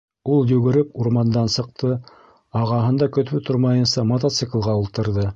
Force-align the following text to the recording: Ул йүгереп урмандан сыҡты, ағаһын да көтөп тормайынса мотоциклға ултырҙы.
Ул 0.35 0.47
йүгереп 0.53 0.95
урмандан 1.01 1.51
сыҡты, 1.55 1.91
ағаһын 2.61 2.97
да 3.03 3.09
көтөп 3.19 3.43
тормайынса 3.51 4.07
мотоциклға 4.13 4.75
ултырҙы. 4.81 5.27